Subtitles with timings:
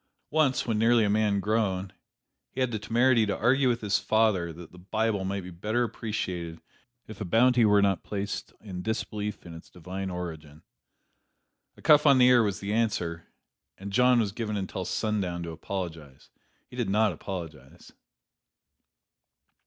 [0.31, 1.93] Once, when nearly a man grown,
[2.49, 5.83] he had the temerity to argue with his father that the Bible might be better
[5.83, 6.59] appreciated,
[7.05, 10.63] if a penalty were not placed upon disbelief in its divine origin.
[11.77, 13.27] A cuff on the ear was the answer,
[13.77, 16.31] and John was given until sundown to apologize.
[16.65, 17.91] He did not apologize.